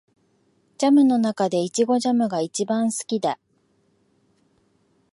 [0.79, 3.37] ジャムの中でイチゴジャムが一番好きだ